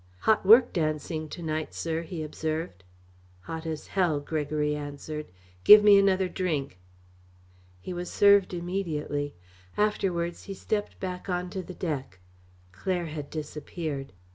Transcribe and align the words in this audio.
"Hot 0.21 0.43
work 0.43 0.73
dancing 0.73 1.29
to 1.29 1.43
night, 1.43 1.75
sir," 1.75 2.01
he 2.01 2.23
observed. 2.23 2.83
"Hot 3.41 3.67
as 3.67 3.85
hell," 3.85 4.19
Gregory 4.19 4.75
answered. 4.75 5.27
"Give 5.63 5.83
me 5.83 5.95
another 5.99 6.27
drink." 6.27 6.79
He 7.81 7.93
was 7.93 8.09
served 8.11 8.51
immediately. 8.51 9.35
Afterwards 9.77 10.45
he 10.45 10.55
stepped 10.55 10.99
back 10.99 11.29
on 11.29 11.51
to 11.51 11.61
the 11.61 11.75
deck. 11.75 12.19
Claire 12.71 13.05
had 13.13 13.29
disappeared. 13.29 14.11